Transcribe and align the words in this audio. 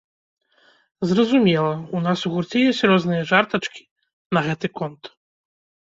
Зразумела, 1.09 1.73
у 1.99 2.03
нас 2.07 2.25
у 2.29 2.33
гурце 2.37 2.59
ёсць 2.73 2.83
розныя 2.95 3.23
жартачкі 3.35 3.81
на 4.37 4.49
гэты 4.49 4.67
конт. 4.81 5.03